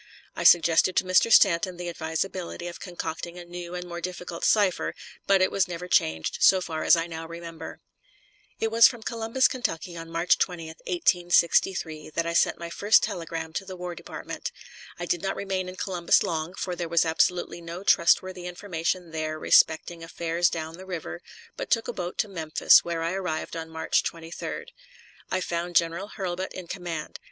I 0.35 0.43
suggested 0.45 0.95
to 0.95 1.03
Mr. 1.03 1.31
Stanton 1.31 1.77
the 1.77 1.87
advisability 1.87 2.65
of 2.67 2.79
concocting 2.79 3.37
a 3.37 3.45
new 3.45 3.75
and 3.75 3.87
more 3.87 4.01
difficult 4.01 4.43
cipher, 4.43 4.95
but 5.27 5.43
it 5.43 5.51
was 5.51 5.67
never 5.67 5.87
changed, 5.87 6.39
so 6.41 6.59
far 6.59 6.83
as 6.83 6.95
I 6.95 7.05
now 7.05 7.27
remember. 7.27 7.81
It 8.59 8.71
was 8.71 8.87
from 8.87 9.03
Columbus, 9.03 9.47
Ky., 9.47 9.95
on 9.95 10.09
March 10.09 10.39
20, 10.39 10.69
1863, 10.69 12.09
that 12.15 12.25
I 12.25 12.33
sent 12.33 12.57
my 12.57 12.71
first 12.71 13.03
telegram 13.03 13.53
to 13.53 13.63
the 13.63 13.75
War 13.75 13.93
Department. 13.93 14.51
I 14.97 15.05
did 15.05 15.21
not 15.21 15.35
remain 15.35 15.69
in 15.69 15.75
Columbus 15.75 16.23
long, 16.23 16.55
for 16.55 16.75
there 16.75 16.89
was 16.89 17.05
absolutely 17.05 17.61
no 17.61 17.83
trustworthy 17.83 18.47
information 18.47 19.11
there 19.11 19.37
respecting 19.37 20.03
affairs 20.03 20.49
down 20.49 20.77
the 20.79 20.85
river, 20.87 21.21
but 21.55 21.69
took 21.69 21.87
a 21.87 21.93
boat 21.93 22.17
to 22.17 22.27
Memphis, 22.27 22.83
where 22.83 23.03
I 23.03 23.13
arrived 23.13 23.55
on 23.55 23.69
March 23.69 24.01
23d. 24.01 24.65
I 25.29 25.41
found 25.41 25.75
General 25.75 26.09
Hurlbut 26.17 26.53
in 26.53 26.65
command. 26.65 27.19